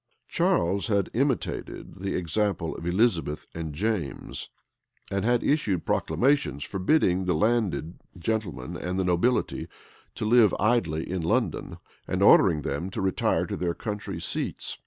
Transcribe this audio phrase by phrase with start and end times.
[0.35, 4.49] {1635.} Charles had imitated the example of Elizabeth and James,
[5.11, 9.67] and had issued proclamations forbidding the landed gentlemen and the nobility
[10.15, 11.77] to live idly in London,
[12.07, 14.79] and ordering them to retire to their country seats.